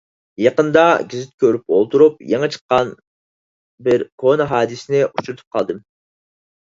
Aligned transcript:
يېقىندا 0.43 0.83
گېزىت 1.09 1.33
كۆرۈپ 1.43 1.73
ئولتۇرۇپ، 1.75 2.23
يېڭى 2.31 2.49
چىققان 2.55 2.89
بىر 3.89 4.05
كونا 4.23 4.49
ھادىسىنى 4.55 5.03
ئۇچرىتىپ 5.09 5.59
قالدىم. 5.59 5.83